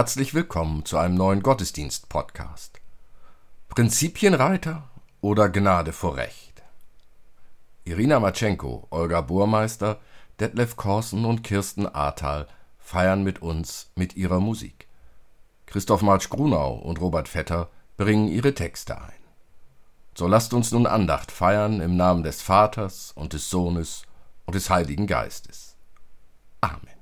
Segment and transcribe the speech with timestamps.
[0.00, 2.80] Herzlich willkommen zu einem neuen Gottesdienst-Podcast.
[3.68, 4.88] Prinzipienreiter
[5.20, 6.62] oder Gnade vor Recht?
[7.84, 10.00] Irina Matschenko, Olga Burmeister,
[10.40, 12.46] Detlef Korsen und Kirsten Ahrtal
[12.78, 14.88] feiern mit uns mit ihrer Musik.
[15.66, 19.22] Christoph Marsch-Grunau und Robert Vetter bringen ihre Texte ein.
[20.16, 24.04] So lasst uns nun Andacht feiern im Namen des Vaters und des Sohnes
[24.46, 25.76] und des Heiligen Geistes.
[26.62, 26.99] Amen.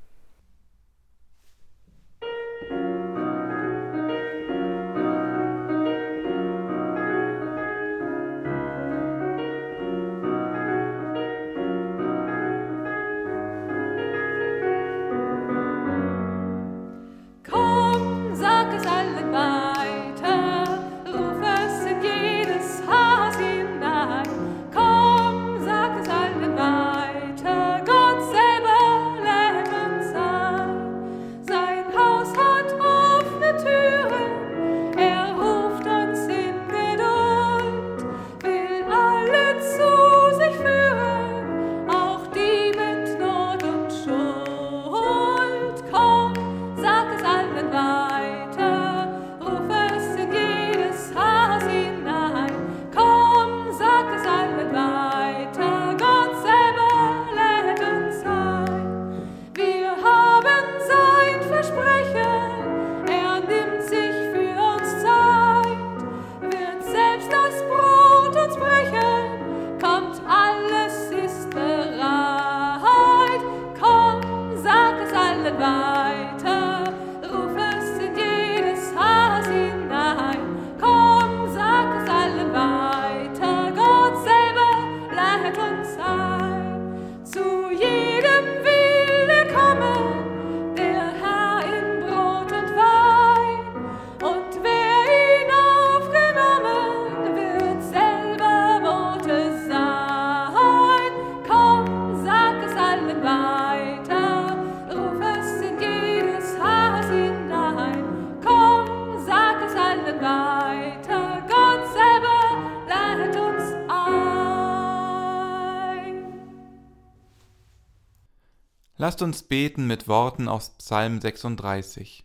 [119.18, 122.24] Lasst uns beten mit Worten aus Psalm 36.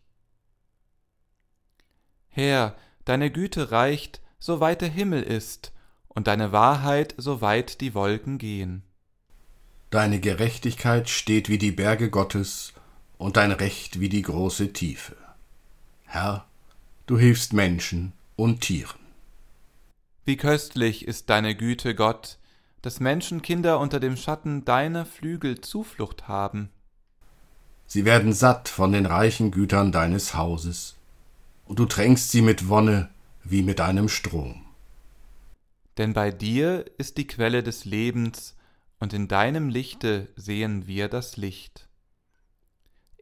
[2.27, 5.71] Herr, deine Güte reicht, so weit der Himmel ist,
[6.07, 8.83] und deine Wahrheit, so weit die Wolken gehen.
[9.89, 12.73] Deine Gerechtigkeit steht wie die Berge Gottes,
[13.17, 15.15] und dein Recht wie die große Tiefe.
[16.03, 16.45] Herr,
[17.07, 18.99] du hilfst Menschen und Tieren.
[20.25, 22.37] Wie köstlich ist deine Güte, Gott,
[22.83, 26.69] dass Menschenkinder unter dem Schatten deiner Flügel Zuflucht haben.
[27.93, 30.95] Sie werden satt von den reichen Gütern deines Hauses,
[31.65, 33.11] und du tränkst sie mit Wonne
[33.43, 34.65] wie mit einem Strom.
[35.99, 38.55] Denn bei dir ist die Quelle des Lebens,
[38.99, 41.87] und in deinem Lichte sehen wir das Licht.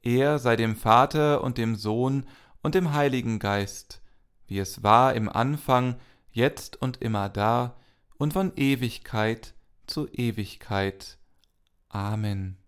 [0.03, 2.25] Er sei dem Vater und dem Sohn
[2.63, 4.01] und dem Heiligen Geist,
[4.47, 5.97] wie es war im Anfang,
[6.31, 7.75] jetzt und immer da,
[8.17, 9.53] und von Ewigkeit
[9.85, 11.17] zu Ewigkeit.
[11.89, 12.60] Amen.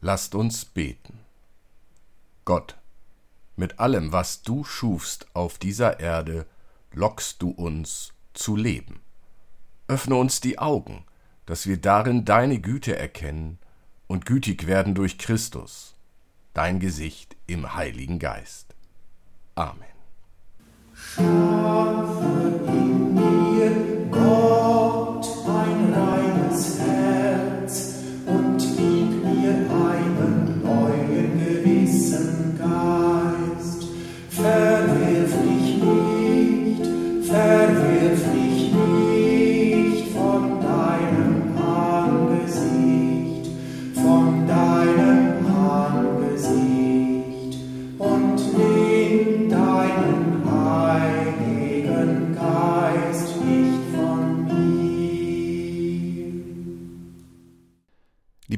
[0.00, 1.18] Lasst uns beten.
[2.44, 2.76] Gott,
[3.56, 6.46] mit allem, was du schufst auf dieser Erde,
[6.92, 9.00] lockst du uns zu leben.
[9.88, 11.04] Öffne uns die Augen,
[11.46, 13.58] dass wir darin deine Güte erkennen
[14.06, 15.94] und gütig werden durch Christus,
[16.54, 18.74] dein Gesicht im Heiligen Geist.
[19.54, 19.96] Amen.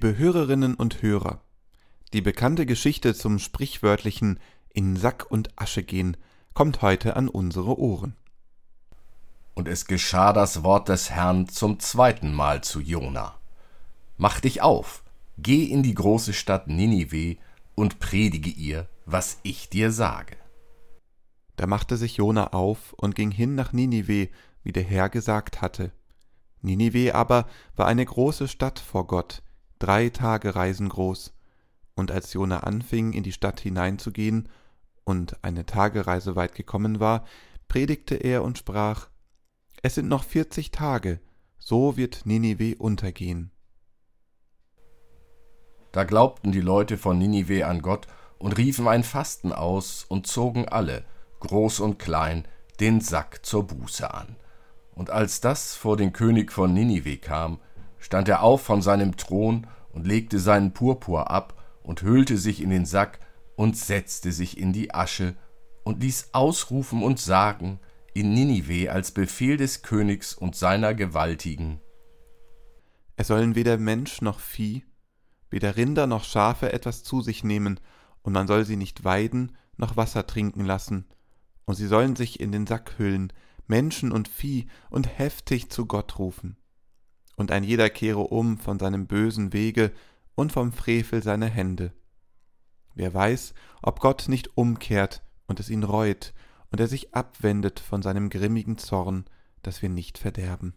[0.09, 1.43] Liebe Hörerinnen und Hörer,
[2.15, 4.41] die bekannte Geschichte zum sprichwörtlichen
[4.71, 6.17] in Sack und Asche gehen
[6.55, 8.17] kommt heute an unsere Ohren.
[9.53, 13.35] Und es geschah das Wort des Herrn zum zweiten Mal zu Jona.
[14.17, 15.03] Mach dich auf,
[15.37, 17.37] geh in die große Stadt Ninive
[17.75, 20.39] und predige ihr, was ich dir sage.
[21.57, 24.31] Da machte sich Jona auf und ging hin nach Ninive,
[24.63, 25.93] wie der Herr gesagt hatte.
[26.63, 27.47] Ninive aber
[27.77, 29.43] war eine große Stadt vor Gott,
[29.79, 31.35] drei Tage Reisen groß.
[31.95, 34.49] Und als Jona anfing, in die Stadt hineinzugehen,
[35.05, 37.25] und eine Tagereise weit gekommen war,
[37.67, 39.09] predigte er und sprach
[39.83, 41.21] Es sind noch vierzig Tage,
[41.59, 43.51] so wird Ninive untergehen.
[45.93, 48.07] Da glaubten die Leute von Ninive an Gott
[48.39, 51.05] und riefen ein Fasten aus und zogen alle,
[51.41, 52.47] groß und klein,
[52.79, 54.37] den Sack zur Buße an.
[54.95, 57.61] Und als das vor den König von Ninive kam,
[57.99, 62.71] stand er auf von seinem Thron und legte seinen Purpur ab und hüllte sich in
[62.71, 63.21] den Sack
[63.57, 65.35] und setzte sich in die Asche
[65.85, 67.81] und ließ ausrufen und sagen
[68.15, 71.81] in Ninive als Befehl des Königs und seiner Gewaltigen
[73.17, 74.85] Es sollen weder Mensch noch Vieh,
[75.51, 77.81] weder Rinder noch Schafe etwas zu sich nehmen,
[78.23, 81.07] und man soll sie nicht weiden noch Wasser trinken lassen,
[81.65, 83.33] und sie sollen sich in den Sack hüllen,
[83.67, 86.58] Menschen und Vieh, und heftig zu Gott rufen.
[87.39, 89.93] Und ein jeder kehre um von seinem bösen Wege
[90.35, 91.93] und vom Frevel seiner Hände.
[92.97, 96.35] Wer weiß, ob Gott nicht umkehrt und es ihn reut,
[96.71, 99.25] und er sich abwendet von seinem grimmigen Zorn,
[99.63, 100.75] dass wir nicht verderben.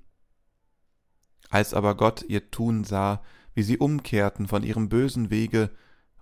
[1.50, 3.24] Als aber Gott ihr Tun sah,
[3.56, 5.72] wie sie umkehrten von ihrem bösen Wege,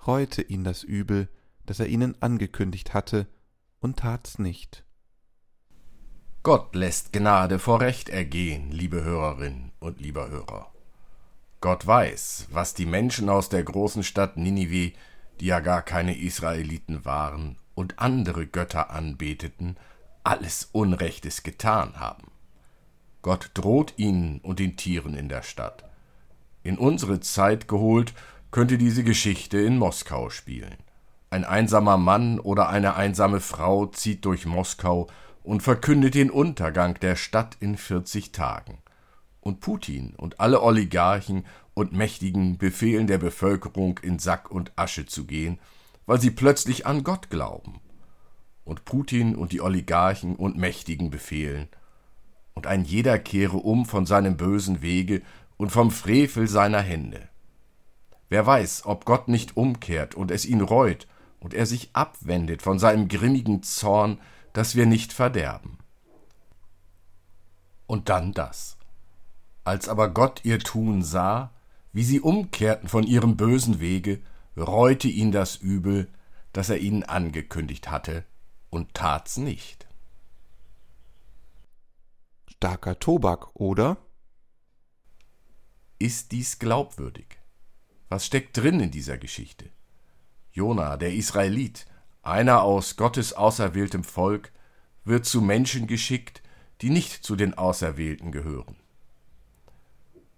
[0.07, 1.27] reute ihn das Übel,
[1.65, 3.27] das er ihnen angekündigt hatte,
[3.79, 4.85] und tat's nicht.
[6.41, 10.71] Gott lässt Gnade vor Recht ergehen, liebe Hörerin und lieber Hörer.
[11.59, 14.93] Gott weiß, was die Menschen aus der großen Stadt Ninive,
[15.41, 19.75] die ja gar keine Israeliten waren und andere Götter anbeteten,
[20.23, 22.31] alles Unrechtes getan haben.
[23.21, 25.83] Gott droht ihnen und den Tieren in der Stadt.
[26.63, 28.13] In unsere Zeit geholt,
[28.51, 30.77] könnte diese Geschichte in Moskau spielen.
[31.31, 35.07] Ein einsamer Mann oder eine einsame Frau zieht durch Moskau
[35.49, 38.77] und verkündet den Untergang der Stadt in 40 Tagen.
[39.41, 45.25] Und Putin und alle Oligarchen und Mächtigen befehlen der Bevölkerung in Sack und Asche zu
[45.25, 45.57] gehen,
[46.05, 47.79] weil sie plötzlich an Gott glauben.
[48.63, 51.67] Und Putin und die Oligarchen und Mächtigen befehlen,
[52.53, 55.23] und ein jeder kehre um von seinem bösen Wege
[55.57, 57.27] und vom Frevel seiner Hände.
[58.27, 61.07] Wer weiß, ob Gott nicht umkehrt und es ihn reut
[61.39, 64.19] und er sich abwendet von seinem grimmigen Zorn,
[64.59, 65.77] dass wir nicht verderben.
[67.87, 68.75] Und dann das.
[69.63, 71.53] Als aber Gott ihr Tun sah,
[71.93, 74.21] wie sie umkehrten von ihrem bösen Wege,
[74.57, 76.09] reute ihn das Übel,
[76.51, 78.25] das er ihnen angekündigt hatte,
[78.69, 79.87] und tat's nicht.
[82.49, 83.95] Starker Tobak, oder?
[85.99, 87.37] Ist dies glaubwürdig?
[88.09, 89.69] Was steckt drin in dieser Geschichte?
[90.51, 91.85] Jona, der Israelit,
[92.29, 94.51] einer aus Gottes auserwähltem Volk,
[95.03, 96.41] wird zu Menschen geschickt,
[96.81, 98.75] die nicht zu den Auserwählten gehören.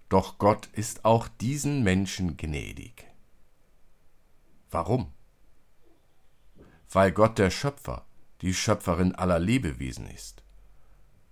[0.10, 3.06] Doch Gott ist auch diesen Menschen gnädig.
[4.70, 5.12] Warum?
[6.90, 8.06] Weil Gott der Schöpfer,
[8.42, 10.44] die Schöpferin aller Lebewesen ist.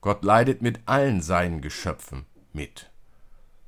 [0.01, 2.89] Gott leidet mit allen seinen Geschöpfen mit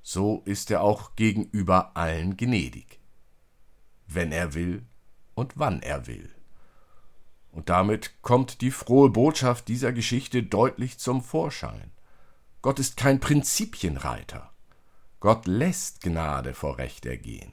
[0.01, 2.99] so ist er auch gegenüber allen gnädig,
[4.07, 4.85] wenn er will
[5.35, 6.29] und wann er will.
[7.51, 11.91] Und damit kommt die frohe Botschaft dieser Geschichte deutlich zum Vorschein.
[12.61, 14.51] Gott ist kein Prinzipienreiter.
[15.19, 17.51] Gott lässt Gnade vor Recht ergehen.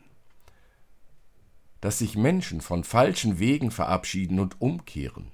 [1.81, 5.33] Dass sich Menschen von falschen Wegen verabschieden und umkehren,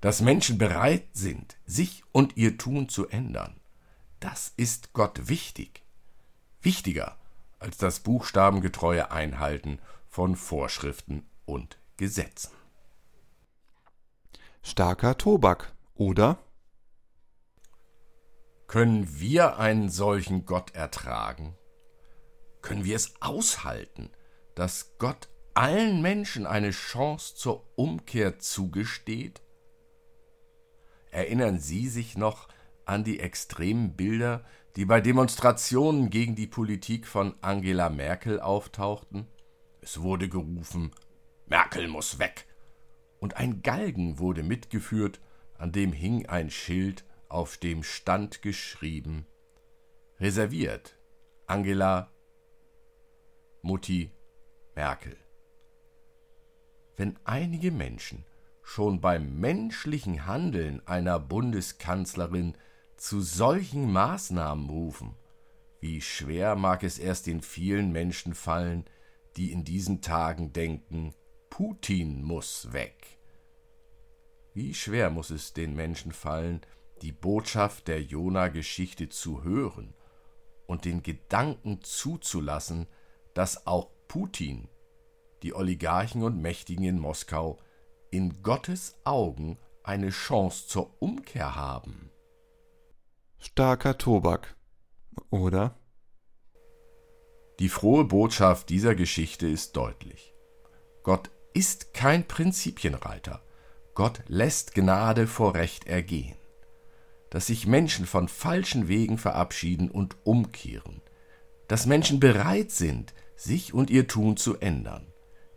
[0.00, 3.54] dass Menschen bereit sind, sich und ihr Tun zu ändern,
[4.20, 5.82] das ist Gott wichtig
[6.62, 7.16] wichtiger
[7.58, 9.78] als das buchstabengetreue Einhalten
[10.08, 12.50] von Vorschriften und Gesetzen.
[14.64, 16.38] Starker Tobak, oder?
[18.68, 21.56] Können wir einen solchen Gott ertragen?
[22.62, 24.10] Können wir es aushalten,
[24.54, 29.42] dass Gott allen Menschen eine Chance zur Umkehr zugesteht?
[31.10, 32.46] Erinnern Sie sich noch
[32.86, 34.44] an die extremen Bilder,
[34.76, 39.26] die bei Demonstrationen gegen die Politik von Angela Merkel auftauchten.
[39.80, 40.92] Es wurde gerufen,
[41.46, 42.46] Merkel muss weg.
[43.22, 45.20] Und ein Galgen wurde mitgeführt,
[45.54, 49.26] an dem hing ein Schild, auf dem stand geschrieben
[50.18, 50.98] Reserviert
[51.46, 52.10] Angela
[53.62, 54.10] Mutti
[54.74, 55.16] Merkel.
[56.96, 58.24] Wenn einige Menschen
[58.60, 62.56] schon beim menschlichen Handeln einer Bundeskanzlerin
[62.96, 65.14] zu solchen Maßnahmen rufen,
[65.78, 68.84] wie schwer mag es erst den vielen Menschen fallen,
[69.36, 71.14] die in diesen Tagen denken,
[71.54, 73.18] Putin muss weg.
[74.54, 76.62] Wie schwer muss es den Menschen fallen,
[77.02, 79.92] die Botschaft der Jona-Geschichte zu hören
[80.66, 82.86] und den Gedanken zuzulassen,
[83.34, 84.66] dass auch Putin,
[85.42, 87.58] die Oligarchen und Mächtigen in Moskau,
[88.10, 92.10] in Gottes Augen eine Chance zur Umkehr haben.
[93.40, 94.56] Starker Tobak,
[95.28, 95.78] oder?
[97.58, 100.32] Die frohe Botschaft dieser Geschichte ist deutlich.
[101.02, 103.42] Gott ist kein Prinzipienreiter.
[103.94, 106.36] Gott lässt Gnade vor Recht ergehen.
[107.30, 111.00] Dass sich Menschen von falschen Wegen verabschieden und umkehren.
[111.68, 115.06] Dass Menschen bereit sind, sich und ihr Tun zu ändern.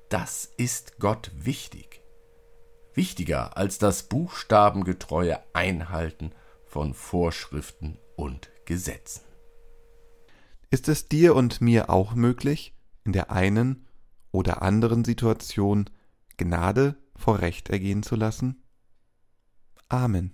[0.10, 2.02] Das ist Gott wichtig.
[2.94, 6.32] Wichtiger als das buchstabengetreue Einhalten
[6.66, 9.22] von Vorschriften und Gesetzen.
[10.72, 12.74] Ist es dir und mir auch möglich,
[13.04, 13.86] in der einen
[14.36, 15.90] oder anderen Situation
[16.38, 18.62] Gnade vor Recht ergehen zu lassen?
[19.88, 20.34] Amen.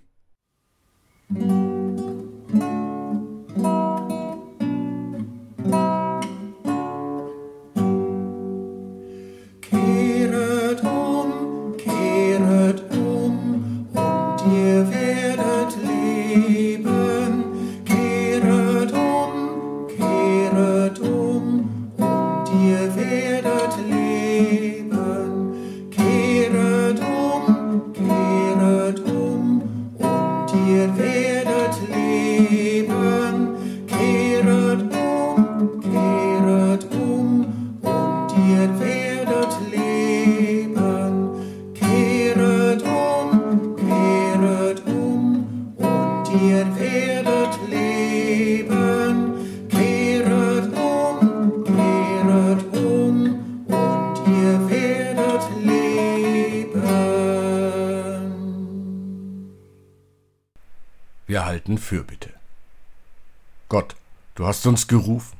[63.72, 63.96] Gott,
[64.34, 65.38] du hast uns gerufen.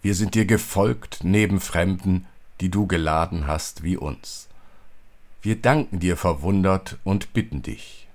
[0.00, 2.26] Wir sind dir gefolgt neben Fremden,
[2.60, 4.48] die du geladen hast wie uns.
[5.42, 8.08] Wir danken dir verwundert und bitten dich.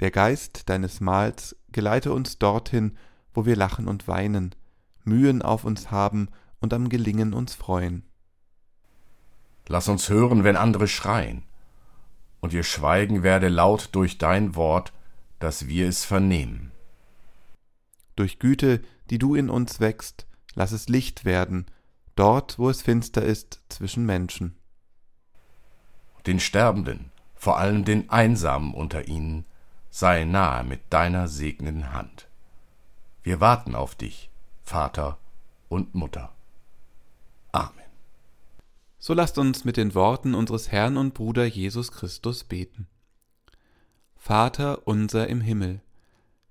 [0.00, 2.96] Der Geist deines Mahls geleite uns dorthin,
[3.34, 4.54] wo wir lachen und weinen,
[5.04, 6.30] Mühen auf uns haben
[6.60, 8.04] und am Gelingen uns freuen.
[9.68, 11.42] Lass uns hören, wenn andere schreien,
[12.40, 14.94] und ihr Schweigen werde laut durch dein Wort,
[15.40, 16.71] dass wir es vernehmen.
[18.16, 21.66] Durch Güte, die du in uns wächst, lass es Licht werden,
[22.14, 24.56] dort, wo es finster ist zwischen Menschen.
[26.26, 29.44] Den Sterbenden, vor allem den Einsamen unter ihnen,
[29.90, 32.28] sei nahe mit deiner segnenden Hand.
[33.22, 34.30] Wir warten auf dich,
[34.62, 35.18] Vater
[35.68, 36.32] und Mutter.
[37.52, 37.72] Amen.
[38.98, 42.86] So lasst uns mit den Worten unseres Herrn und Bruder Jesus Christus beten.
[44.16, 45.80] Vater unser im Himmel,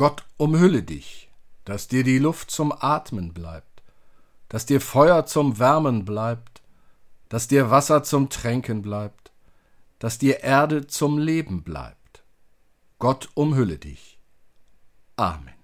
[0.00, 1.28] Gott umhülle dich,
[1.66, 3.82] dass dir die Luft zum Atmen bleibt,
[4.48, 6.62] dass dir Feuer zum Wärmen bleibt,
[7.28, 9.30] dass dir Wasser zum Tränken bleibt,
[9.98, 12.24] dass dir Erde zum Leben bleibt.
[12.98, 14.18] Gott umhülle dich.
[15.16, 15.59] Amen.